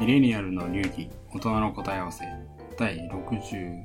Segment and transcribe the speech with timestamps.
[0.00, 2.24] ミレニアルの流儀、大人の答え合わせ、
[2.78, 3.84] 第64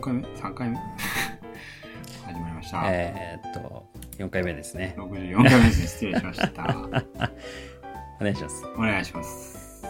[0.00, 0.76] 回目 ?3 回目？
[2.26, 2.82] 始まりました。
[2.86, 3.86] えーっと、
[4.18, 4.94] 4回目ですね。
[4.98, 5.86] 64回目です。
[5.88, 6.64] 失礼しました。
[8.20, 8.64] お願いします。
[8.76, 9.86] お願いします。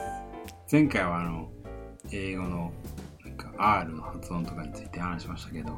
[0.70, 1.48] 前回はあの、
[2.12, 2.72] 英語の
[3.24, 5.72] なんか R の発音とかについて話しましたけど、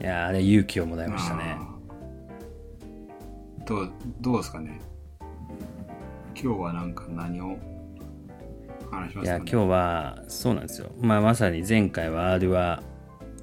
[0.00, 1.56] いやーあれ勇気をもらいましたね。
[3.66, 4.80] どう、どうですかね？
[6.42, 7.56] 今日はなんか何を
[8.90, 10.90] 話しまいや、すかね今日は、そうなんですよ。
[11.00, 12.82] まあ、まさに前回は R は、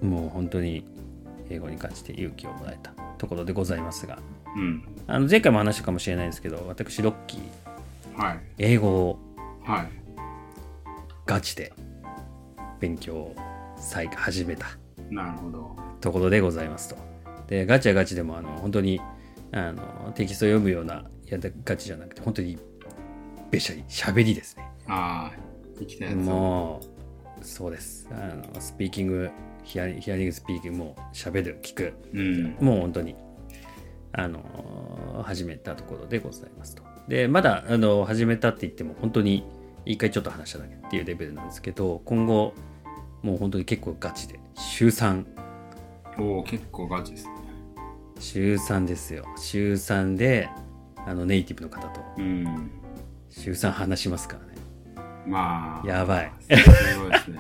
[0.02, 0.86] もう本当に
[1.50, 4.20] 英語に関して勇気をもらえたところでございますが、
[4.56, 4.84] うん。
[5.08, 8.40] あの前回も話したかもしれないですけど、私、ロッキー、はい。
[8.58, 9.20] 英語を
[9.64, 9.88] はい。
[11.26, 11.74] ガチで
[12.80, 13.36] 勉強を
[13.78, 14.66] 再始めた
[15.10, 15.76] なるほど。
[16.02, 16.96] ところでございますと。
[17.48, 19.00] で、ガチはガチでも、あの、本当に、
[19.52, 22.58] あの、テキストを読むような、いや、ガチじゃなくて、本当に、
[23.52, 24.67] べしゃり、喋りですね。
[24.88, 25.40] ああ、
[25.80, 26.18] 生きたやつを。
[26.18, 26.82] も
[27.42, 28.08] う、そうです。
[28.12, 29.30] あの、スピーキング、
[29.64, 32.58] ヒアリヒアリングスピーキング、もう、喋る、聞く、うん。
[32.60, 33.16] もう本当に、
[34.14, 36.84] あの、始めたところでございますと。
[37.08, 39.44] で、まだ、あの、始めたって言っても、本当に、
[39.86, 42.54] 一回ちょっと話しただけっていうレベルなんですけど、今後、
[43.22, 45.26] もう本当に結構ガチで、週3、
[46.20, 47.32] おお結構ガチですね。
[48.20, 49.26] 週3ですよ。
[49.38, 50.50] 週3で、
[51.06, 52.72] あの、ネイティブの方と、うん。
[53.30, 54.57] 週3話しますからね。
[55.28, 55.88] まあ。
[55.88, 56.32] やばい。
[56.40, 57.40] すごいですね。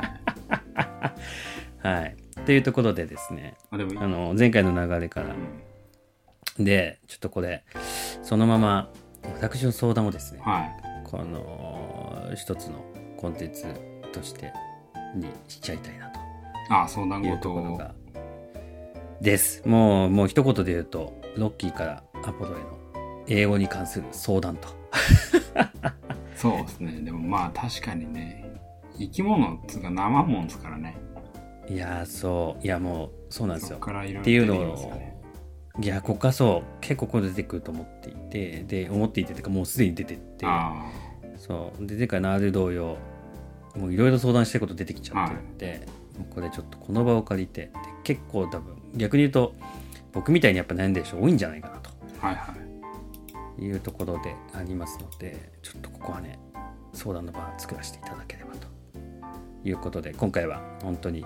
[1.80, 2.16] はい。
[2.46, 5.28] というところでですね、あ、の、前回の流れから
[6.60, 7.64] う、んで、ちょっとこれ、
[8.24, 8.90] そのまま、
[9.42, 11.08] 私の相談をですね、はい。
[11.10, 12.84] この、一つの
[13.18, 13.66] コンテンツ
[14.12, 14.54] として、
[15.16, 16.20] にしちゃいたいなと
[16.70, 17.80] あ、相談いう事を。
[19.22, 19.68] です。
[19.68, 22.78] もう、もう一言で言うと、ロッキーからアポロへの
[23.28, 24.70] 英語に関する相談と。
[26.38, 27.02] そうですね。
[27.02, 28.50] でもまあ確かにね、
[28.98, 30.96] 生き物っつうか生もんですからね。
[31.68, 34.56] いやー、そう、いやもう、そうなんですよっていうの。
[34.56, 34.94] を、
[35.82, 40.86] いや、ここからそう、結構これ出てくると思っていて、で、思っていて、てかもうすでに出てって、あ
[41.38, 41.86] そう。
[41.86, 42.98] で、前回の R 同様、
[43.76, 47.72] もういろいろ相談したいこと出てきちゃってるんで、もうこれちょっとこの場を借りて、で
[48.04, 49.54] 結構多分、逆に言うと、
[50.14, 51.90] 僕みたいにやっぱ悩んでる人多いんじゃないかなと
[52.22, 52.67] あ、はいはい。
[53.60, 56.40] いうところでありますので、ちょっとここはね、
[56.94, 58.68] 相談の場を作らせていただければと
[59.64, 61.26] いうことで、今回は本当に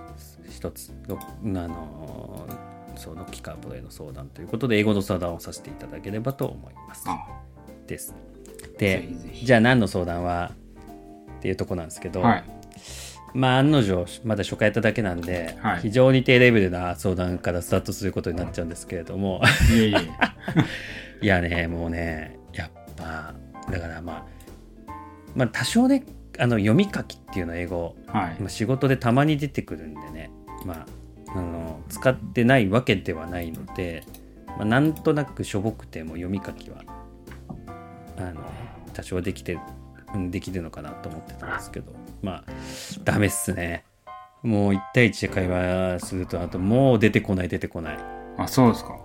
[0.49, 2.47] 一つ、ロあの
[2.95, 7.03] そう、ロッキーカープロへの相談ということで、英語の相談をさせていただければと思います。
[7.07, 7.25] あ、
[7.87, 8.13] です。
[8.77, 9.09] ぜで
[9.43, 10.51] じゃあ何の相談は
[11.37, 12.43] っていうとこなんですけど、はい。
[13.33, 19.41] まあ案の定まだ初回やっただけなんで、はい非常に低レベルな相談からスタートすることになっちゃうんですけれども
[19.73, 19.97] いえいえ。
[21.21, 23.33] いやねもうねやっぱ
[23.71, 24.25] だからまあ
[25.35, 26.03] まあ多少ね
[26.39, 28.39] あの読み書きっていうのは英語はい。
[28.39, 30.31] まあ仕事でたまに出てくるんでね
[30.65, 30.85] まあ
[31.33, 34.03] あの使ってないわけではないので、
[34.47, 36.83] まあ、なんとなくしょぼくても読み書きは
[38.17, 38.41] あの
[38.93, 39.57] 多少できて
[40.13, 42.43] うんできるのかなと思ってたんですけどまあ
[43.05, 43.85] ダメっすね
[44.43, 48.97] もう1対1で会話するとあともう出てこない出てこないあ、そうですか。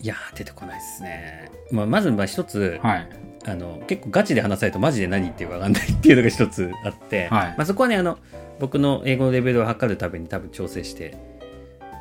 [0.00, 3.08] いやー出てこないですね、まあ、まずまあ一つ、はい。
[3.46, 7.54] あの結構ガチで話されるとマジで何言ってるか分かんないっていうのが一つあって、はい。
[7.56, 8.18] まあ、そこはねあの
[8.58, 11.16] 僕の英語のレベルを測るために多分調整して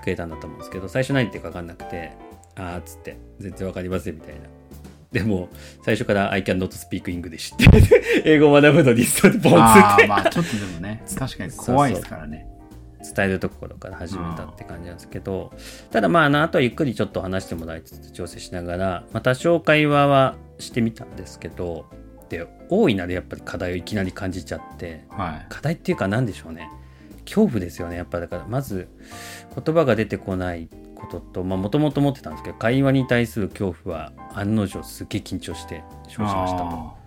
[0.03, 2.11] くれたんだと思うんですけど最初何言ってるか分かんなくて
[2.55, 4.41] あーっつって全然分かりませんみたいな。
[5.11, 5.47] でも
[5.83, 9.53] 最初から I can not speak English って英語を学ぶのにそれポンつって。
[9.55, 12.45] ああ、まあちょっとでもね、確かに怖いですからね。
[13.03, 15.51] 伝えるところから始めたって感じなんですけど
[15.91, 21.85] ただまああのあとはゆっくりちょっと話してもらいつつ調整しながら、まあ、多少会話はしてみたんですけど
[22.29, 25.45] で大いなるやっぱり課題をいきなり感じちゃってはい。
[25.49, 26.69] 課題っていうか何でしょうね
[27.25, 28.87] 恐怖ですよねやっぱだからまず
[29.63, 36.65] 言葉が出てこないことともともと持ってたんですけど会話に対する恐怖は案の定すっげえ緊張して生じましたと。
[36.65, 36.97] あ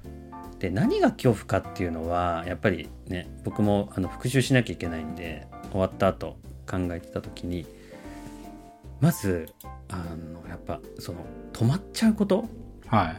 [0.60, 6.36] で何が恐怖かっていうのはやっぱりね僕もあの復習しなきゃいけないんで終わった後
[6.68, 7.66] 考えてた時に
[9.00, 9.48] まず
[9.88, 11.18] あのやっぱその
[11.52, 12.44] 止まっちゃうこと？
[12.90, 13.14] ーは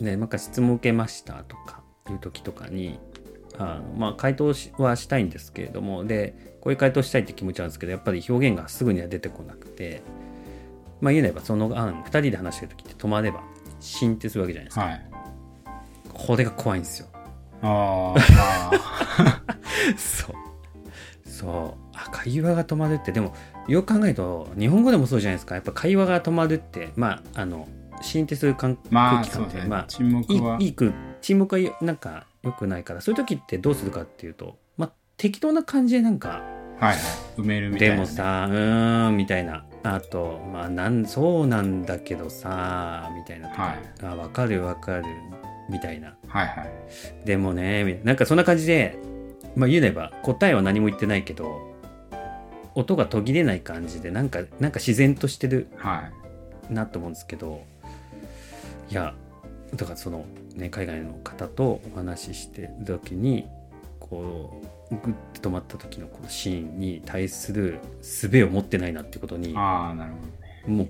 [0.00, 0.04] い。
[0.04, 2.98] ねなんか質問受けましたとかいう時とかに
[3.58, 10.02] あのまあ回答しはしたいんですけれどもでこういう回答したいって気持ちはあるんですけどやっぱり表現がすぐには出てこなくて
[11.00, 13.42] まあ言えればその案2人で話してる時って止まれば
[13.80, 15.06] シーンってするわけじゃないですか、はい。
[16.12, 17.08] これが怖いんですよ
[17.62, 19.42] ああ。
[19.96, 20.36] そう。
[21.32, 21.96] そう。
[21.96, 23.34] あ、会話が止まるって、でも、
[23.66, 25.54] よく考えると、日本語でもそうじゃないですか。
[25.54, 27.66] やっぱ会話が止まるって、まあ、あの、
[28.02, 29.70] シーンってする感まあ、空気感って、そうですね。
[29.70, 30.58] まあ、沈黙は。
[30.60, 30.76] いい
[31.22, 36.42] 沈黙はなんか良くないからそういう時ってどうするかっていうと、まあ、適当な感じでなんか
[36.80, 36.96] はいはい。
[37.38, 45.04] 埋めるみたいな、でも、さうーんみたいなあとまあなんそうなんだけどさみたいなはいあ分かる分かる
[45.70, 47.24] みたいなはいはい。
[47.24, 48.98] でもねなんかそんな感じで
[49.56, 51.60] まあ言えば答えは何も言ってないけど
[52.74, 56.10] 音が途切れない感じでなんかなんか自然としてるは
[56.70, 56.72] い。
[56.72, 57.64] なと思うんですけど
[58.90, 59.14] いや
[59.74, 63.46] だからその、ね、海外の方とお話ししてる時に
[64.00, 70.18] こうグッて止まった時のこのシーンに対する術を持ってないなってことにああ、なるほ
[70.68, 70.86] どね。
[70.86, 70.88] も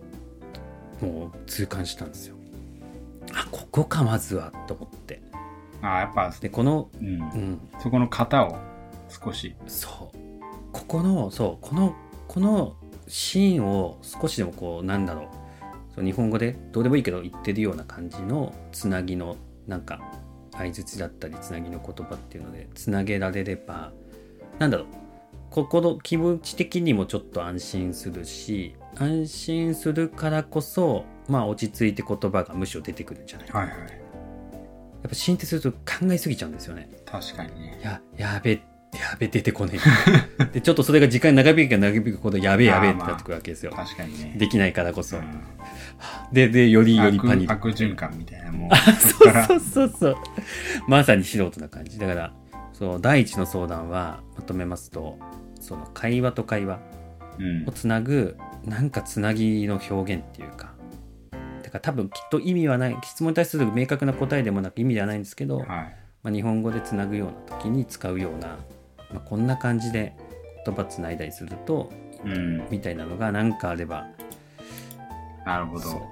[1.01, 2.37] うもう痛感したんですよ。
[3.33, 5.23] あここかまずはと思って
[5.83, 7.11] ああ、やっぱ、でこの、うんう。
[7.37, 8.57] ん、そこの型を
[9.09, 9.55] 少し。
[9.67, 10.23] そう
[10.73, 11.95] ここのそうこの
[12.27, 12.77] この
[13.07, 15.27] シーンを少しでもこうなんだろう
[15.95, 19.37] そう日本語でどうでもいいけど言ってるような感じのつなぎの
[19.67, 20.01] なんか
[20.53, 23.93] 相づちだったりつなぎの言葉っていうのでつなげられれば
[24.59, 24.87] なんだろう
[25.51, 34.02] ここの気持ち的にもちょっと安心するし安心するからこそまあ落ち着いて言葉がむしろ出てくるんじゃないかはいはい。
[35.03, 35.77] やっぱシーンってすると考
[36.13, 37.81] えすぎちゃうんですよね確かにね。
[37.83, 38.61] や、やべ、や
[39.19, 39.79] べ、出てこね
[40.39, 40.45] え。
[40.47, 43.73] で、ちょっとそれが時間長引けば長引くほど、やべえやべえってなってくるわけですよ。
[43.73, 44.37] 確かにね。
[44.39, 45.19] できないからこそ。
[45.19, 45.25] うん
[46.33, 47.53] で、で、よりより悪パニック。
[47.53, 48.71] 悪循環みたいなもん。
[48.99, 50.17] そうそうそうそう。
[50.89, 51.99] まさに素人な感じ。
[51.99, 52.33] だから、
[52.73, 55.19] そう、第一の相談は、まとめますと、
[55.61, 56.81] その会話と会話
[57.39, 60.73] うんをつなぐ、なんかつなぎの表現っていうか、だ
[61.73, 65.69] から多分きっと意味はない、質問に対する明確な答えでもなく意味ではないんですけど、はい。
[66.23, 68.59] まあ、日本語でつなぐような時に使うような、
[69.11, 70.15] まあ、こんな感じで
[70.65, 71.91] 言葉つないだりすると
[72.25, 72.65] うん。
[72.71, 74.07] みたいなのが何かあれば
[75.45, 76.03] なるほど。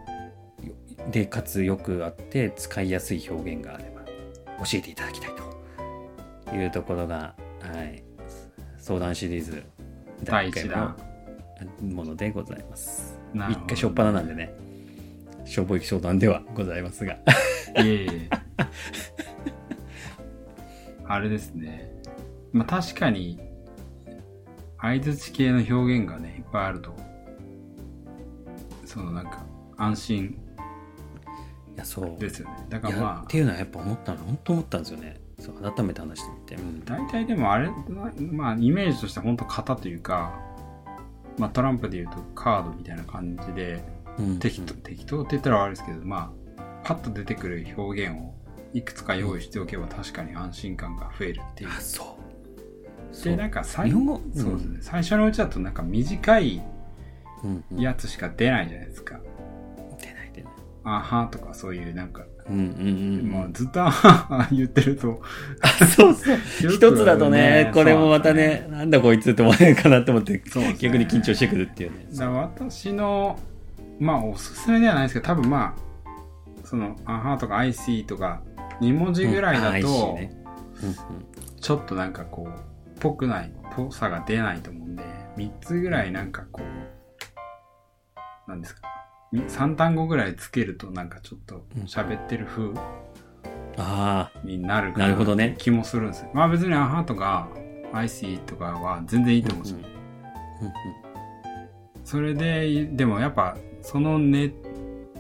[1.10, 4.02] でかつよくあって使いやすい表現があれば
[4.64, 5.30] 教えていただきたい
[6.46, 8.02] というところが、はい、
[8.78, 9.62] 相談シリーズ
[10.24, 10.96] 第1回の
[11.80, 13.18] ものでございます。
[13.48, 14.52] 一回しょっぱななんでね
[15.50, 17.18] しょぼい相談ではございますがい
[17.78, 18.30] えいえ。
[21.04, 21.90] あれですね。
[22.52, 23.40] まあ確かに、
[24.80, 26.96] 相槌系の表現がね、いっぱいあると、
[28.84, 29.44] そのなんか、
[29.76, 30.38] 安心
[31.74, 32.66] いやそうですよね。
[32.68, 37.70] だからまっていうのはやっぱ思ったの本当思ったんですよねそう改めて話してみて、うんあ、大体でもあれ、
[38.30, 40.38] まあイメージとしては本当型というか、
[41.38, 43.82] まあトランプで言うとカードみたいな感じで、
[44.20, 48.34] うん適当、適当って言ったら悪いですけど、まあ、パッと出てくる表現を
[48.72, 51.70] いくつか用意しておけば確かに安心感が増えるっていう。
[51.70, 52.06] あそう。
[53.12, 53.36] そで、う。
[53.36, 54.78] なんか最そうですね。
[54.80, 56.62] 最初のうちだとなんか短い
[57.42, 59.18] うんうんやつしか出ないじゃないですか。
[59.98, 60.52] 出ない出ない。
[60.84, 65.22] あはとかそういうなんか、うんうんうんもうずっとあはは言ってると、
[65.96, 66.36] そうそう。
[66.70, 68.34] 一つだとねこれもまたそう。
[68.34, 70.42] ねなんだこいつって思われるかなと思ってね。
[70.78, 72.06] 逆に緊張してくるっていうね。
[72.26, 73.38] 私の、
[74.00, 78.42] まあおすすめではないですけど、多分まあ、その、あはとか IC とか、
[78.80, 80.18] 2文字ぐらいだと、
[81.60, 85.04] ちょっとなんかこう、ぽくない、ぽさが出ないと思うんで、
[85.36, 86.62] 3つぐらいなんかこ
[88.46, 88.88] う、なんですか、
[89.32, 92.72] 3単語ぐらいつけるとなんかちょっと喋ってる風
[93.76, 95.54] あになるかなるほどね。
[95.58, 96.30] 気もするんですよ。
[96.34, 97.48] まあ別にアハとか
[97.92, 99.90] IC とかは全然いいあと思うんですよ。
[102.04, 104.52] それで、でもやっぱそのね、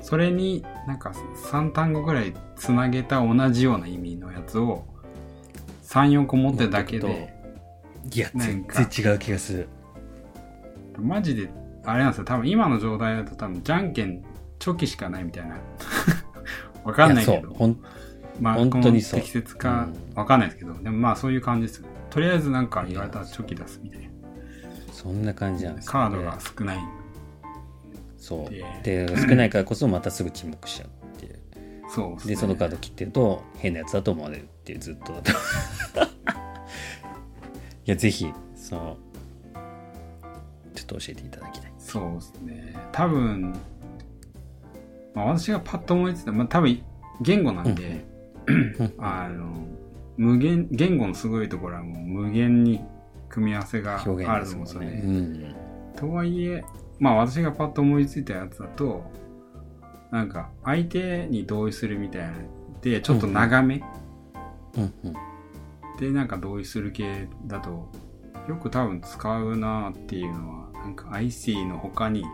[0.02, 1.12] それになんか
[1.50, 4.84] 3単語ぐらいつなげた同じような意味のやつを
[5.84, 7.34] 3、4個持ってるだけで、
[8.12, 9.68] いや全然違う気がする
[10.98, 11.50] マジで、
[11.84, 12.24] あれなんですよ。
[12.24, 14.22] 多分今の状態だと多分じゃんけん
[14.58, 15.56] チョキしかないみたいな。
[16.84, 17.52] わかんないけど。
[17.54, 17.78] ほん
[18.40, 21.84] まあ、本当に適切かうんわかんないですけど、でもまあそういう感じです。
[22.08, 24.08] とりあえずなんか言われたらチョキ出すみたいな。
[24.92, 26.99] そんな感じなんですよカードが少ない。
[28.20, 28.50] そう。
[28.84, 29.06] で。
[29.06, 31.40] で少ないからこそまたすぐ沈黙しちゃうっていう。
[31.88, 32.34] そうですね。
[32.34, 35.12] でそのカード切ってると変なやつだと思われるっていうずっと。
[37.86, 38.96] いやぜひその
[40.74, 41.72] ちょっと教えていただきたい。
[41.78, 42.76] そうですね。
[42.92, 43.52] 多分、
[45.14, 46.80] まあ、私がパッと思いついた、まあ多分
[47.20, 48.04] 言語なんで、
[48.98, 49.66] あの、
[50.16, 52.80] 無限、言語のすごいところはもう無限に
[53.28, 54.90] 組み合わせがある表と思うんですよね。
[54.90, 55.54] ね、
[55.96, 56.64] とはいえ、
[57.00, 59.10] まあ私がパッと思いついたやつだと、
[60.12, 62.32] なんか相手に同意するみたいな。
[62.80, 63.82] で、ちょっと長め、
[64.76, 64.92] うん、うん。
[65.04, 65.14] うん
[65.98, 67.90] でなんか同意する系だと、
[68.48, 72.24] よく多分使うなっていうのは、なんか I see の他に、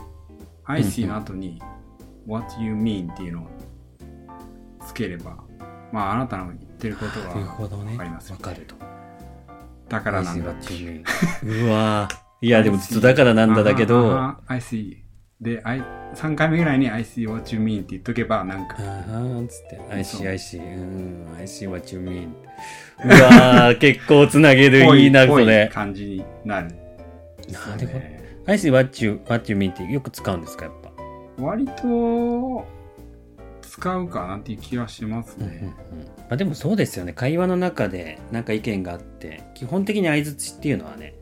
[0.65, 1.61] I see の後に
[2.29, 3.47] What you mean っていうのを
[4.87, 5.39] つければ、
[5.91, 7.93] まああなたの言ってってることなるはほどね。
[7.93, 8.77] わかりますわかると。
[9.89, 10.55] だからなんだ。
[10.55, 15.07] see what you mean うわーいやでもずっとだからなんだだけどああ I see
[15.41, 15.83] で、I、
[16.15, 18.77] 3回目ぐらいに I see what you mean って言っとけばなんか。
[18.77, 19.81] ーっつって。
[19.91, 21.37] I see I see うん。
[21.37, 22.29] I see what you mean
[23.05, 26.69] うわー 結構つなげるいいなぽいそれ感じになる。
[27.51, 28.05] なるほど
[28.47, 30.91] I see what you, what you mean ってよく使うんですかやっぱ。
[31.43, 32.67] 割と
[33.61, 35.61] 使うかなっていう気はしますうんうんうん。
[35.61, 35.75] ね、
[36.17, 37.13] まあ、でもそうですよね。
[37.13, 41.16] 会話の中でなんか意見があって基本的に相づちっていうのはね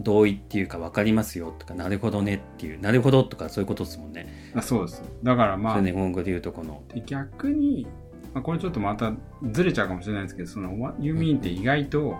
[0.00, 5.02] 同意っていうか分かりますよとかなるほどねっていうなるほどとかそういうことですもんね、あそうです。
[5.22, 6.82] だからまあ、日本語で言うとこの。
[6.94, 7.86] で逆に、
[8.32, 9.12] まあ、これちょっとまた
[9.50, 12.16] ずれちゃうかもしれないですけどその What you mean って意外と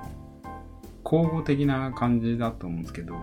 [1.05, 3.15] 交互的な感じだと思うんですけど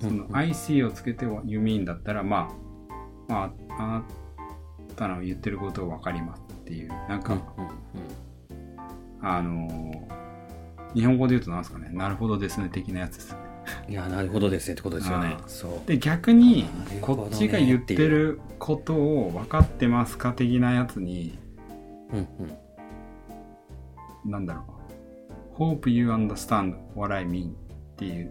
[0.00, 2.50] そのうん I see をつけて What you mean だったらま
[3.28, 4.04] あまああな
[4.96, 6.88] たの言ってることを分かりますっていう。
[6.88, 7.40] なんか、
[9.20, 10.18] あのー
[10.94, 11.90] 日本語で言うとなんですかね。
[11.92, 13.47] なるほどですね的なやつですうん
[13.88, 15.36] いやなるほどですねってことですよね。
[15.86, 16.66] で逆に
[17.00, 21.38] こっちが言ってることを分かってますか的なやつに
[22.12, 22.18] うん
[24.24, 24.30] うん。
[24.30, 25.56] なんだろう。
[25.56, 27.54] Hope you understand what I mean っ
[27.96, 28.30] ていう、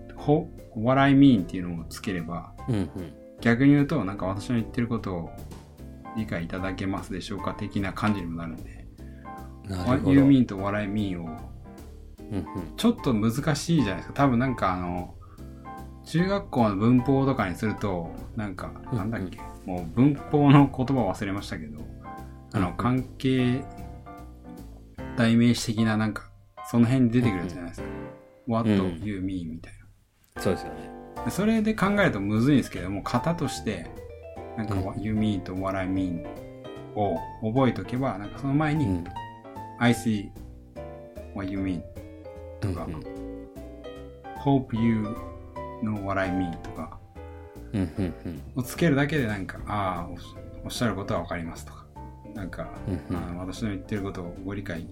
[0.75, 2.89] what I mean っていうのをつければうんうん。
[3.41, 5.29] 逆に言うとなんか私の言ってることを
[6.15, 8.85] 理解いただけますでしょうか的な感じにもなるんで。
[9.67, 11.25] なる What ほ you ど mean と what I mean を
[12.31, 12.45] うんうん。
[12.75, 14.13] ちょっと難しいじゃないですか。
[14.13, 15.13] 多分なんかあの
[16.07, 18.97] 中学校の文法とかにするとなんかうん。
[18.97, 19.39] なんだっけ？
[19.65, 21.81] もう文法の言葉忘れましたけど
[22.53, 22.71] あのうん。
[22.71, 23.63] うん関係
[25.17, 26.29] 代名詞的ななんか
[26.69, 27.87] その辺に出てくるやつじゃないですか。
[28.47, 29.01] What うん。
[29.03, 29.73] You mean みたい
[30.37, 30.91] そうですよね。
[31.29, 33.89] それで考えるとむずいんですけども型として
[34.55, 34.85] なんかうん。
[34.85, 36.25] What you mean と What I mean
[36.95, 39.03] を覚えとけばなんかその前にうん。
[39.79, 40.29] I see
[41.35, 41.81] what you mean
[42.61, 42.85] とか。
[42.85, 43.03] うんうん。
[44.39, 45.15] Hope you
[45.83, 46.99] know what I mean とか。
[48.55, 50.09] をつけるだけでなんか、ああ、
[50.63, 51.85] おっしゃることはわかりますとか、
[52.33, 53.23] なんか、うんうん。
[53.23, 54.87] あー私の言ってることをご理解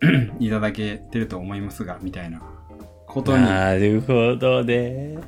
[0.38, 2.42] いただけてると思いますが、みたいな
[3.06, 3.44] ことに。
[3.44, 5.18] っなるほどね。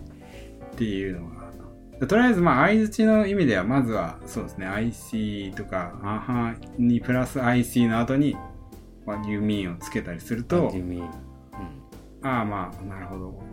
[0.76, 1.44] ていうのが。
[2.00, 8.36] でとりあえず、まあ、相づちの意味では、まずは、そうですね、IC とか、あはにプラス IC の後に、
[9.06, 10.72] What you mean をつけたりすると
[12.22, 13.43] ああ、まあ、なるほど。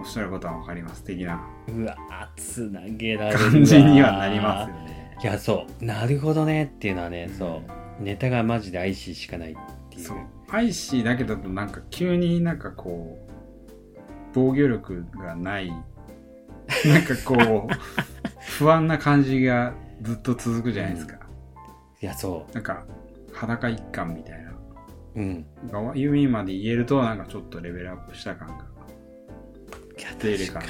[0.00, 1.04] おっしゃることはわかります。
[1.04, 1.46] 的な。
[1.68, 1.96] うんうわ
[2.36, 3.50] つなげられるわ。
[3.50, 5.16] 感じにはなりますよね。
[5.22, 5.84] いやそう。
[5.84, 7.62] なるほどねっていうのはね、そ
[8.00, 8.02] う。
[8.02, 9.56] ネタがマジで IC しかないっ
[9.90, 10.02] ていう。
[10.02, 10.16] そう。
[10.48, 14.00] IC だけだとなんか急になんかこう、
[14.32, 17.74] 防御力がない、なんかこう、
[18.58, 21.18] 不安な感じがずっと続くじゃないですか。
[22.00, 22.86] いやそなんか、
[23.32, 24.50] 裸一貫みたいな。
[24.50, 24.54] う
[25.16, 25.46] うん。
[25.70, 28.69] がユミまで言えるとなんかちょっとレベルアップした感が
[30.20, 30.62] 出るか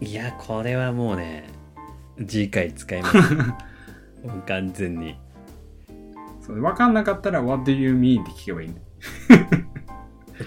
[0.00, 1.48] いやこれはもうね
[2.26, 3.16] 次回使います。
[4.46, 5.16] 完全に。
[6.40, 8.22] そう分かんなかったら What do you mean?
[8.22, 8.86] って聞けばいいんだよ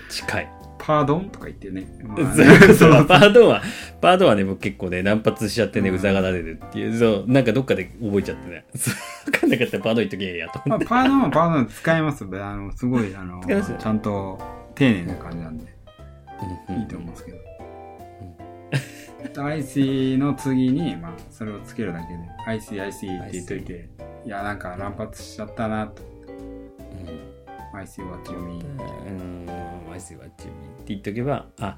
[0.09, 0.49] 近い。
[0.77, 1.87] パードンとか言ってね。
[2.03, 3.61] まあ そうそう パードンは、
[4.01, 8.65] パードンはね、僕結構ね、乱発しちゃってね、うざがられるっていう、そう、なんかどっかで覚えちゃってね。
[9.25, 10.79] わかんなかったらパードン言っとけやとまあ。
[10.79, 14.39] パードンはパードン使えますあの、すごい、あの、ちゃんと
[14.75, 15.72] 丁寧な感じなんで、
[16.69, 17.37] いいと思うんですけど。
[19.43, 23.89] IC の次に、まあ、それをつけるだけで、IC、IC って言っといて、
[24.25, 26.13] いや、なんか乱発しちゃったなと。
[27.73, 28.63] IC what you mean?
[29.07, 29.45] うん。
[29.87, 31.77] うん、I see what you mean って言っとけば、あ、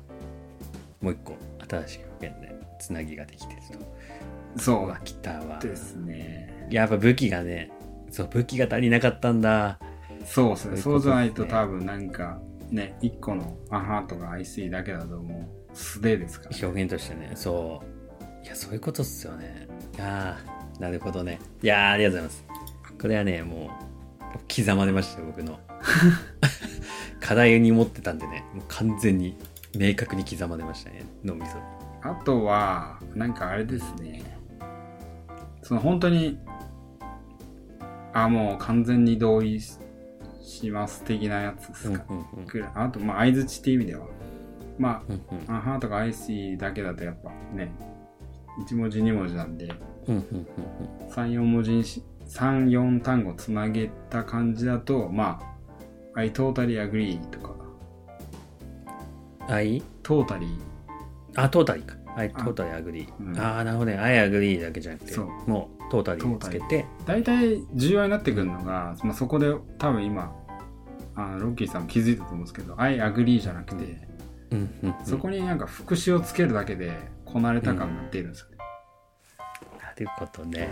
[1.02, 1.36] もう一個、
[1.70, 4.60] 新しい表現で、つなぎができてると。
[4.62, 5.60] そうわ、来たわ。
[5.60, 6.68] ですね。
[6.70, 7.72] やっぱ武器がね、
[8.12, 9.80] そう、武器が足りなかったんだ。
[10.26, 10.78] そうですね。
[10.78, 12.40] そそううじゃないと多分なんか、
[12.72, 18.44] ね、一個のアハとか IC だけだともう素手ですから、表現としてね、そう。
[18.46, 19.68] いや、そういうことっすよね。
[20.00, 20.38] あ
[20.78, 21.40] あ、なるほどね。
[21.62, 22.46] いやーありがとうございます。
[23.02, 23.86] これはね、もう、
[24.54, 25.60] 刻まれましたよ、僕の。
[27.20, 29.38] 課題に持ってたんでね、もう完全に
[29.78, 31.64] 明確に刻まれましたね、脳みそに。
[32.02, 34.24] あとは、なんかあれですね。
[35.64, 36.40] その本当に、
[38.14, 39.80] あ、もう完全に同意し
[40.46, 42.06] します的なやつですか。
[42.10, 44.06] うんうんくらいあと、まあ、相づちっていう意味では。
[44.78, 47.72] まうんうんあ、アハとか IC だけだとやっぱね、
[48.68, 49.74] 1文字2文字なんで、
[50.08, 50.48] うんうんうん
[51.10, 55.42] 3、4文字にし、3、4単語つなげた感じだと、ま
[56.14, 57.56] あ、I totally agree とか、
[59.48, 59.54] うん。
[59.54, 59.84] I?
[60.04, 60.48] totally
[61.36, 61.96] あ、トータリーか。
[62.18, 63.08] I totally agree.
[63.20, 63.98] うんああ、なるほどね。
[63.98, 66.86] I agree だけじゃなくて、そうもうトータリーをつけて。
[67.06, 70.34] 大体重要になってくるのが、まあ、そこで多分今
[71.16, 74.08] あのロッキーさんも気づいたと思うんですけど「I agree」じゃなくて、
[74.52, 75.06] うんうんうん。
[75.06, 76.92] そこになんか副詞をつけるだけで
[77.24, 78.58] こなれた感が出るんですよね、
[79.82, 80.70] なるほどね。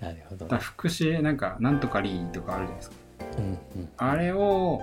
[0.00, 2.96] なるほどだから副詞なんか「なんとかリー」とかあるじゃないですか。
[3.38, 3.88] うんうん。
[3.96, 4.80] あれを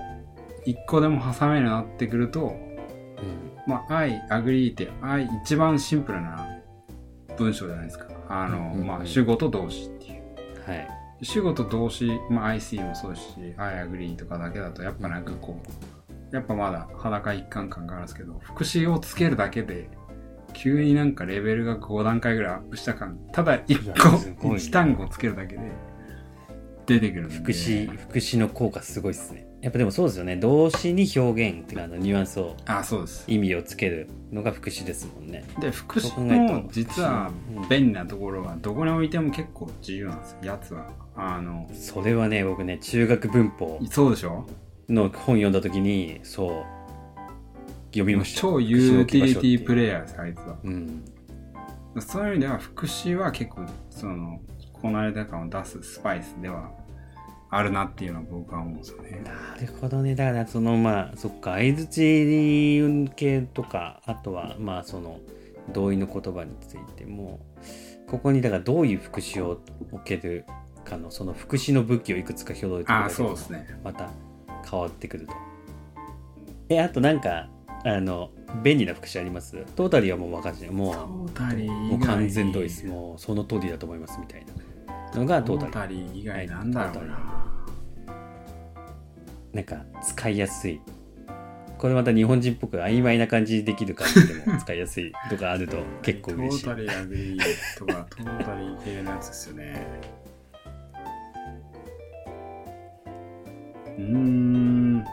[0.64, 3.56] 一個でも挟めるようになってくるとうん。
[3.66, 6.46] まあ、I agree って、I 一番シンプルな
[7.36, 8.15] 文章じゃないですか。
[8.28, 10.22] あの、うんうんうんまあ、主語と動詞っていう。
[10.66, 10.88] はい
[11.22, 15.62] 主語と動詞、まあ、I see もそうですし、I agree とかだけだと、やっぱなんかこ
[16.30, 19.88] う、やっぱまだ裸一貫感があるんですけど、副詞をつけるだけで、
[20.52, 25.72] 急になんかレベルが5段階ぐらいアップした感、ただ1いや個、すごいね1単語つけるだけで、
[26.86, 27.34] 出てくるんで。
[27.36, 30.36] 副詞副詞の効果すごいですねやっぱでもそうですよね。
[30.36, 33.24] 動詞に表現っていうかあのニュアンスをあ、そうです。
[33.26, 35.44] 意味をつけるのが副詞ですもんね。
[35.58, 37.68] で副詞そう考えるのと実はうん。
[37.68, 40.90] 便利なところはどこに置いても結構自由なんですよやつは。
[41.16, 44.46] あのそれはね僕ね中学文法そうでしょ？
[44.88, 46.64] の本読んだ時にそう
[47.88, 48.42] 読みました。
[48.42, 50.56] 超ユーティリティプレイヤーですあいつは。
[50.62, 51.04] うん。
[51.98, 54.38] そういう意味では副詞は結構その
[54.74, 56.70] こなれた感を出すスパイスでは
[57.48, 59.22] あるなっていうのは僕は思うんですよね。
[59.24, 60.14] なるほどね。
[60.14, 65.20] だからそのまあそっか相づち系とかあとはまあその
[65.72, 67.40] 同意の言葉についても
[68.08, 69.60] ここにだからどういう副詞を
[69.92, 70.44] 置ける
[70.84, 73.78] かのその副詞の武器をいくつか表示ああそうですね。
[73.82, 74.10] また
[74.68, 75.32] 変わってくると。
[76.68, 77.48] えあとなんか
[77.84, 78.30] あの
[78.62, 79.64] 便利な副詞あります？
[79.76, 80.70] トータリーはもう分かんない。
[80.70, 84.44] もトうもう完全同意ですもうその通りだと思いますみたい
[85.12, 86.06] なのがトトーータリー。
[86.06, 87.35] タリー以外なんだろうな
[89.52, 90.80] なんか使いやすい。
[91.78, 96.64] これまた日本人っぽく曖昧な感じでできる感じでも使いやすいとかあると結構ト嬉しい。
[96.64, 99.86] ータリーアグリーとかトータリー系のやつですよね。
[103.98, 105.04] うーん。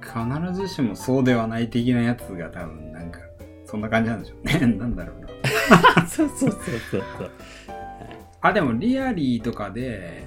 [0.00, 3.20] 必ずしもそうではない的なやつが多分なんか
[3.64, 4.58] そんな感じなんでしょうね。
[4.76, 5.28] なんだろうな。
[6.08, 6.60] そうそうそう
[6.90, 7.02] そう。
[7.18, 7.30] そう
[8.42, 10.24] あでもリアリーとかで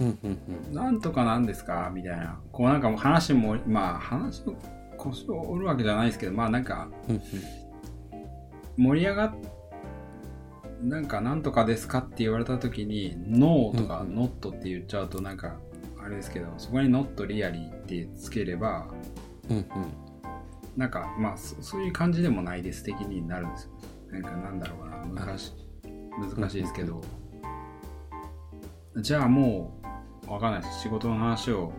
[0.00, 0.74] うんうんうん。
[0.74, 1.90] なんとかなんですか？
[1.94, 2.40] みたいな。
[2.52, 4.54] こうなんかもう話もまあ話の
[4.96, 7.22] 腰を折るわけじゃないですけどまあなんかうん
[8.76, 9.34] 盛り上がっ
[10.82, 11.98] なんかなんとかですか？
[11.98, 15.58] って言われた時にノーとかノットって言っちゃうとなんか
[16.02, 18.88] あれですけどそこにノットリアリーってつければ
[19.48, 19.64] うんうん。
[20.76, 22.82] なんかまあそそういう感じでもないです。
[22.82, 23.70] 的になるんですよ。
[24.10, 25.24] なんかなんだろうな。
[25.24, 25.52] 難し
[26.36, 27.00] 難しいですけど。
[28.96, 29.83] じゃあもう
[30.26, 30.82] わかんないです。
[30.82, 31.72] 仕事の話を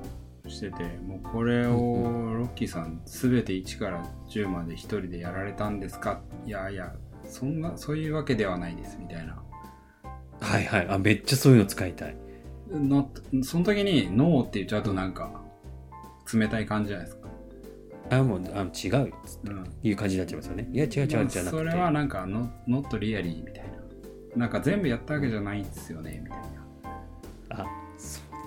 [0.48, 6.22] しててもうこれをうんロッキーさん全て1から10まで1人でやられたんですか？
[6.46, 6.94] いやいや
[7.26, 9.42] そんなそういうわけではないですみたいな。
[10.42, 10.88] はいはい。
[10.90, 12.16] あめっちゃそういうの使いたい。
[12.72, 13.10] の
[13.44, 15.42] その時にノーって言っちゃうとなんか
[16.32, 17.28] 冷たい感じじゃないですか、
[18.12, 18.92] あもうあ違う。
[18.92, 19.10] よ
[19.46, 20.68] うん、いう感じになっちゃいますよね。
[20.72, 21.42] いや違う違うじゃなくて。
[21.50, 23.76] それはなんかノノットリアリーみたいな。
[24.36, 26.40] なんか全部やったわけじゃないんですよねみたい
[27.52, 27.66] あ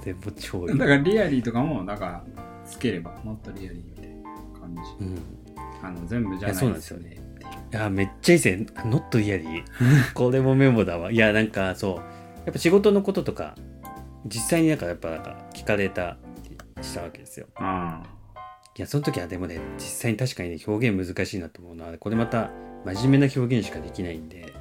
[0.01, 0.79] それも超いない。
[0.79, 2.25] だからリアリーとかもなんか
[2.65, 5.05] つければノットリアリーみたいな感じ。
[5.05, 5.19] うん。
[5.83, 7.17] あの全部じゃないですよね。
[7.73, 8.67] いやめっちゃいいですね。
[8.85, 9.65] ノットリアリー。
[10.15, 11.13] これもメモだわ。
[11.13, 11.97] いやなんかそう。
[12.47, 13.55] やっぱ仕事のこととか
[14.27, 16.17] 実際になんかやっぱなんか聞かれた
[16.77, 17.47] りしたわけですよ。
[17.57, 18.03] あ
[18.77, 22.51] いやその時はでもね実際に確かにね表現難しいなと思うのはこれまた
[22.85, 24.53] 真面目な表現しかできないんで。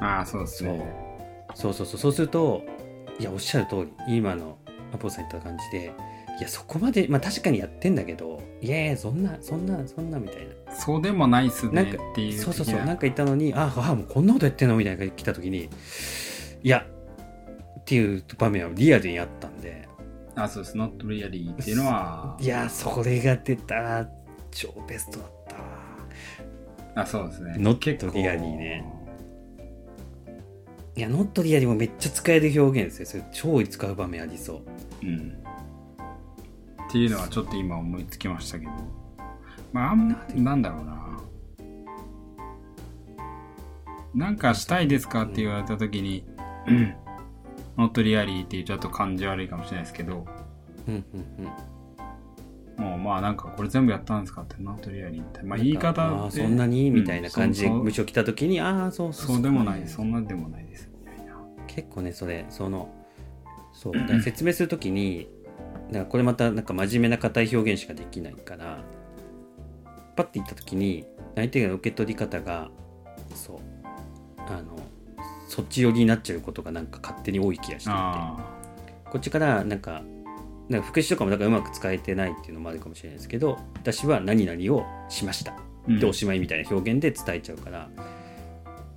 [0.00, 1.12] ああそうですね。
[1.54, 2.00] そうそうそう。
[2.00, 2.62] そうすると
[3.18, 4.58] いやおっしゃる通り今の
[4.92, 5.92] アポさん言った感じで
[6.38, 10.74] いやそこまでまあ確かにやってんだけどいやいやそんなそんなそんなみたいな。
[10.74, 14.76] そうでもないっすねっていうそうそうそう的なんか言ったのにああもうこんなことやってんの？
[14.76, 15.68] みたいなのが来た時に
[16.62, 16.86] いや
[17.80, 19.88] っていう場面はリアルにあったんで。
[20.34, 20.78] あそうです。
[20.78, 22.38] ノットリアリーっていうのは。
[22.40, 24.08] いやそれが出たら
[24.50, 25.62] 超ベストだったわ。
[26.94, 27.56] あそうですね。
[27.58, 28.12] ノット結構。
[28.14, 28.84] リアリーね
[30.94, 33.22] いやノットリアルもめっちゃ使える表現ですよ。
[33.22, 34.62] それ超使う場面ありそ
[35.02, 35.06] う。
[35.06, 35.38] うん。
[36.88, 38.72] っていうのはちょっと今思いつきましたけど。
[39.72, 41.02] まああんまなんだろうな。
[44.14, 46.26] なんかしたいですかって言われた時に、
[46.68, 46.94] うん、
[47.78, 50.26] ノットリアリーって言っちゃうと感じ悪いかもしれないですけど。
[50.86, 51.71] うんうんうん
[52.76, 55.42] もうまあなんかこれ全部やったんですかってノットリアリーって。
[55.42, 62.92] まあ言い方そんなにみたいな感じで部長来た時にああそうそうそうでもないねそんなでもないですみたいな結構ねそれその
[63.72, 65.28] そう説明するときに
[65.88, 68.82] だからこれまたなんか真面目な硬い表現しかできないから
[70.16, 71.04] パッて言ったときに
[71.34, 72.70] 相手が受け取り方が
[73.34, 73.58] そう
[74.38, 74.78] あの
[75.48, 77.92] そっち寄りになっちゃうことがなんか勝手に多い気がしていて。
[77.92, 78.62] あ
[79.12, 80.02] こっちからなんか
[80.72, 85.54] なんか副詞とかもだからうまく使えてないっていうのもあるかもしれないですけど私は何々をしました。
[85.86, 87.90] ーでおしまいみたいな表現で伝えちゃうから、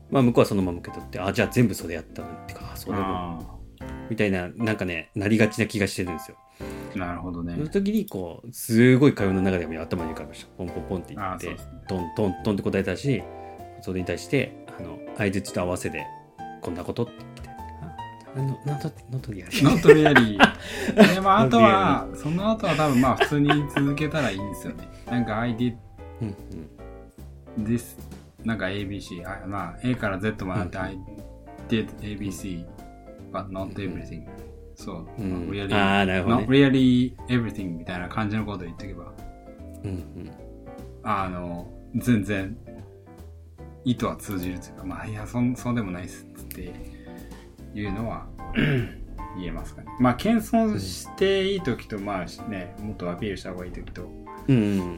[0.10, 3.40] まあ向こうはそのまま受け取ってあじゃあ全部それやったのってかあそれもあ
[4.10, 6.38] みたいななんかねなりがちな気がしてるんですよ。
[6.96, 7.56] ーなるほどね。
[7.56, 10.52] その時にこうすごい会話の中でも頭に浮かびました。
[10.58, 11.58] ポンポンポンって言ってね。
[11.88, 13.24] トントントンって答えたし
[13.82, 16.06] それに対してあの相づちと合わせで
[16.62, 17.35] こんなことって
[18.36, 21.14] 言ってあのなんと not really, not really。
[21.16, 24.88] で、まあ、あとは、その後は多分まあ、普通に続けたらいいんですよね。
[25.10, 25.76] なんか、I did
[27.60, 27.98] this,
[28.44, 29.26] なんか ABC。
[29.26, 31.00] あまあ、A から Z まであって、うん I
[31.70, 32.66] did ABC,
[33.32, 34.24] but not everything.
[34.76, 35.08] そう。
[35.18, 39.14] うん really, あーなるほどね not really everything みたいな感じのことを言っておけば、
[39.84, 40.32] うんうん
[41.04, 42.58] あの、全然、
[43.84, 46.95] 意図は通じるというか、まあ、いや、そんそうでもないっすっつって
[47.76, 48.26] いうのは
[49.38, 49.88] 言えますかね。
[50.00, 54.10] まあ、謙遜していい時と、まあね、もっとアピールした方がいい時と、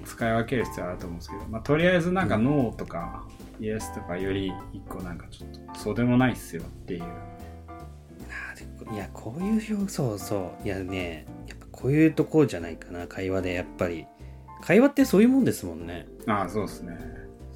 [0.05, 3.25] 使い分ける必要はあると思うんですけど、まあ、とりあえずなんかノーとか、
[3.59, 7.03] イエスとかより一個なんかちょっと、そうでもないっすよっていう。
[8.93, 14.07] いやこういう表そうそういやねやっぱこういうところじゃないかな会話でやっぱり
[14.61, 16.97] 会話ってそういうもんですもんねああ、そうですね。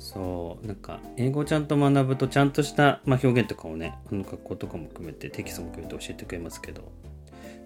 [0.01, 6.91] そうなんか英語をちゃんと学ぶとちゃんとした、まあ、表現とかをねあの学校とかも含めてテキストも含めて教えてくれますけど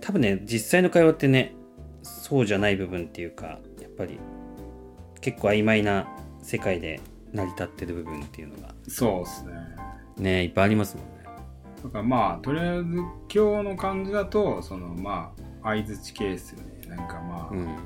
[0.02, 1.56] 多分ね実際の会話ってね
[2.04, 4.20] そうじゃない部分っていうかやっぱり
[5.22, 6.08] 結構曖昧な
[6.44, 7.00] 世界で
[7.32, 9.54] 成り立ってる部分っていうのがそうですね。
[10.18, 11.12] ねいっぱいありますもんね
[11.84, 12.84] だからまあ、とりあえず
[13.34, 16.88] 今日の感じだと、そのまあ、相づち系ですよね。
[16.88, 17.78] なんかまあ、うん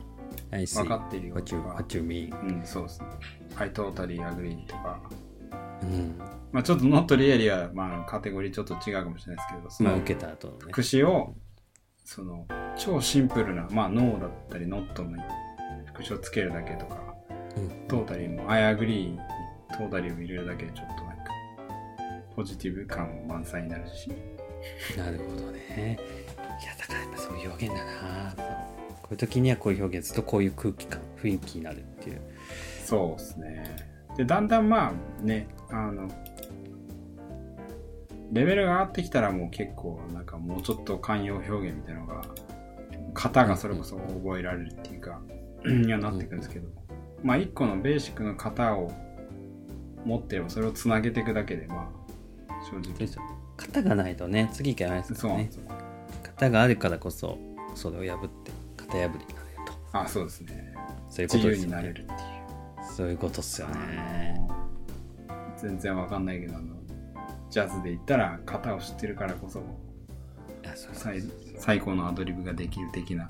[0.51, 1.69] 分かってるよ what と you, か。
[1.69, 3.07] what you mean うん、そうですね。
[3.60, 5.00] I totally agree とか。
[5.84, 6.15] うん。
[6.52, 10.60] まあちょっと not really は、まあカテゴリーちょっと違うかもしれないですけど、そのまあ受けた後のね。
[10.72, 11.36] 副詞を、
[12.06, 15.24] その、超シンプルな、まあ no だったり not の
[15.93, 17.15] 副詞をつけるだけとか、
[17.58, 17.69] うん。
[17.88, 19.19] トータリーも I agree に
[19.72, 21.24] トータリーを入れるだけでちょっとなんか、
[22.36, 24.10] ポジティブ感満載になるし。
[24.98, 26.00] なるほどね。
[26.62, 28.34] いやだからやっぱそういう表現だな。
[29.02, 32.22] こういう時にはこういう表現するとこういう空気感雰囲気になるっていう
[32.89, 33.63] そうですね。
[34.17, 36.10] で、だんだんまあね、あの、
[38.32, 42.21] レベルが上がってきたらもう結構なんかもうちょっと慣用表現みたいなのが、
[43.13, 45.21] 型がそれこそ覚えられるっていうか、
[45.63, 46.67] にはなってくるんですけど、
[47.23, 48.91] まあ一個のベーシックの型を
[50.06, 51.91] 持ってればそれをつなげていくだけで、ま
[52.47, 53.08] あ正直。
[53.58, 55.63] 型がないとね次いけないですからねそう。
[56.23, 57.38] 型があるからこそ
[57.75, 59.25] それを破って型破りになれる
[59.91, 60.73] とあ、そうですね。
[61.10, 62.10] そういうこ自由とですよねになれるっていう。
[62.99, 64.38] そういうことっすよね
[65.55, 66.75] 全然わかんないけど、あの、
[67.49, 69.59] ジャズで言ったら型を知ってるからこそ、
[70.65, 71.23] あそうそう最
[71.57, 73.29] 最高のアドリブができる的な。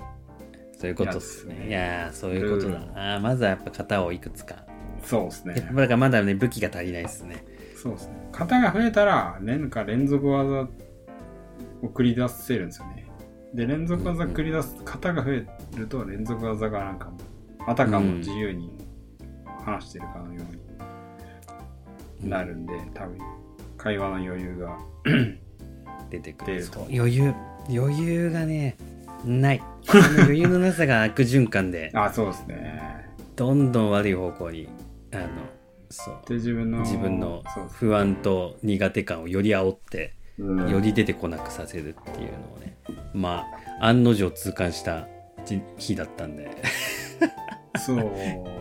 [0.76, 4.64] そういうことっすねねいやーそういうことだなまずはやっぱ型をいくつか
[5.04, 5.66] そうですねやっ。
[5.66, 7.44] ぱだからまだね武器が足りないですね
[7.76, 8.28] そうですね。
[8.32, 13.06] 型が増えたら、連か連続技を繰り出せるんですよね。
[13.54, 17.18] で、連続技繰り出す、型が増えると連続技がなんかも、
[17.66, 18.79] あたかも自由に
[19.64, 20.42] 話してるかのよ
[22.20, 23.18] うになるんで、多分、
[23.76, 24.78] 会話の余裕が。
[26.10, 27.34] 出てく出る余裕
[27.68, 28.76] 余裕がね
[29.24, 29.62] ない。
[30.18, 33.06] 余裕のなさが悪循環で あ、そうですね。
[33.36, 34.68] どんどん悪い方向に
[35.12, 35.26] あの
[35.88, 36.14] そう。
[36.26, 40.70] で、自分の、自分の不安と苦手感をより煽ってうん。
[40.70, 42.76] より出てこなくさせるっていうのをね。
[43.14, 43.44] ま
[43.78, 45.06] あ案の定痛感した
[45.44, 46.50] じ日だったんで
[47.78, 48.10] そう、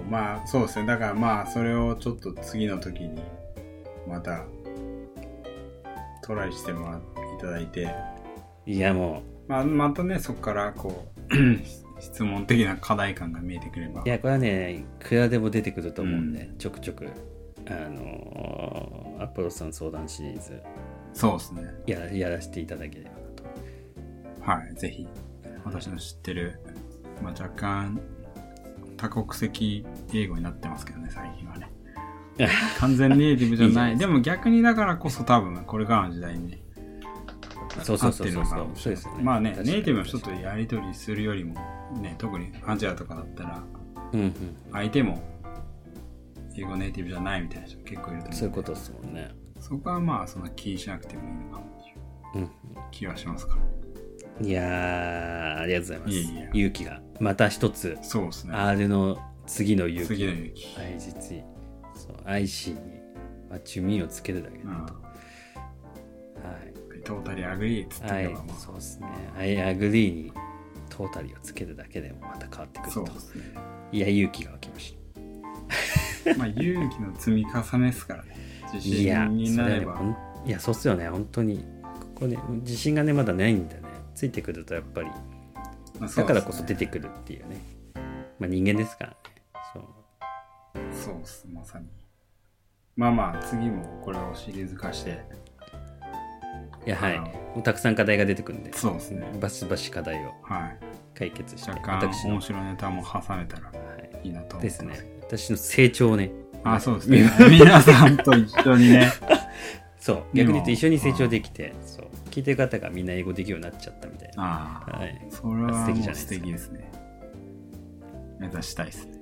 [0.09, 0.85] まあ、そうですね。
[0.85, 3.21] だからまあ、それをちょっと次の時に、
[4.07, 4.45] また、
[6.23, 7.05] トライしてもらって
[7.37, 7.93] いただいて、
[8.65, 11.35] いやもまあ、またね、そこから、こう、
[11.99, 14.01] 質問的な課題感が見えてくれば。
[14.01, 14.09] うい。
[14.09, 17.07] やこれはねいくらでも出てくると思うんで、うちょくちょく。
[17.67, 20.61] あのアポロさん相談シリーズ。
[21.13, 21.63] そうですね。
[21.87, 23.43] ややらせていただければなと。
[24.41, 25.07] はい、ぜひ、
[25.65, 26.59] 私の知ってる、
[27.21, 27.99] まあ、若干、
[28.99, 31.71] 多国籍英語になってますけどね、最近はね。
[32.77, 33.91] 完全ネイティブじゃない。
[33.91, 36.61] いいじでも逆にだからこそ多分、これからの時代に、
[37.83, 38.91] そうそうそうそうそう。
[38.91, 39.23] ですよね。
[39.23, 41.55] まあね、ネイティブの人とやり取りするよりも、
[42.01, 43.63] ね、特にアジアとかだったら、
[44.11, 44.33] うんうん。
[44.73, 45.21] 相手も、
[46.57, 49.31] 英語ネイティブじゃないみたいな人結構いると思うそういうことですもんね。
[49.59, 52.41] そこはまあ、そんな気にしなくてもいいのかもってい。
[52.41, 52.51] ううん。
[52.91, 53.61] 気はしますから。
[54.41, 56.13] いやーありがとうございます。
[56.13, 56.49] いえいえ。
[56.53, 57.01] 勇気が。
[57.19, 58.53] また一つそうですね。
[58.53, 60.07] R の次の勇気。
[60.07, 60.77] 次の勇気。
[60.79, 61.43] 愛実
[61.95, 62.77] そう IC に、
[63.49, 64.85] まあ、チュミをつけるだけで、うん。
[67.03, 69.07] トータリーアグリーっつってはいそうですね。
[69.37, 70.31] I agree に
[70.89, 72.93] トータリーをつけるだけでもまた変わってくると。
[72.93, 73.43] そうですね。
[73.91, 74.95] いや勇気が湧きまし
[76.37, 78.35] まあ、勇気の積み重ねですからね。
[78.73, 79.79] 自たいや信にそなれば。
[79.79, 81.09] れはねいやそうっすよね。
[81.09, 81.57] 本当に。
[81.57, 83.81] ここね自信がねまだないんだね
[84.19, 85.09] ついてくるとやっぱり
[86.13, 87.55] だからこそ出てくるっていうね。
[88.37, 89.15] まあ人間ですからね。
[89.73, 89.83] そう。
[90.93, 91.85] そうっす、まさに。
[92.97, 95.21] まあまあ、次もこれをシリーズ化して、
[96.85, 97.19] いやはい。
[97.19, 98.73] もうたくさん課題が出てくるんで。
[98.73, 99.25] そうですね。
[99.39, 100.77] バシバシ課題をはい。
[101.17, 103.73] 解決して若干私の、面白いネタも挟めたらは
[104.21, 104.85] い、いいなと思ってます。
[104.85, 105.21] ですね。
[105.21, 106.29] 私の成長をね。
[106.65, 107.31] あ、そうですね。
[107.49, 109.13] 皆さんと一緒にね。
[109.97, 110.23] そう。
[110.33, 116.91] 逆に言うと一緒に成長できてそう聞いてる方がみんな英語できるようになっちゃったみたいな、ああ、はい、それは素敵じゃないですか敵ですね。
[118.39, 119.19] 目指したいですね。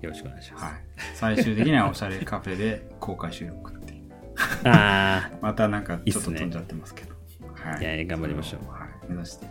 [0.00, 0.74] よろしくお願いします、はい。
[1.14, 4.02] 最終的にはおしゃれカフェで公開収録っていう。
[4.64, 7.14] あ またなんかちょっと飛んじゃってますけど。
[7.54, 8.88] はいやいや頑張りましょうはい。
[9.08, 9.46] 目指して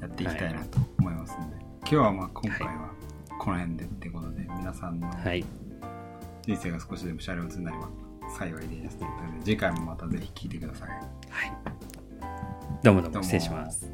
[0.00, 1.56] やっていきたいなと思いますので。
[1.80, 2.92] 今日はまあ今回は
[3.38, 5.44] この辺でってことで、皆さんのあはい
[6.42, 7.88] 人生が少しでもシャレオツになれば
[8.30, 8.96] 幸いです。
[8.98, 11.17] ということで次回もまたぜひ聞いてください。
[11.30, 11.52] はい。
[12.82, 13.90] どうもどうも失礼します